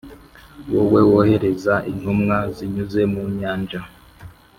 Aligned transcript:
wowe 0.71 1.01
wohereza 1.11 1.73
intumwa 1.91 2.37
zinyuze 2.55 3.01
mu 3.11 3.21
nyanja, 3.39 3.81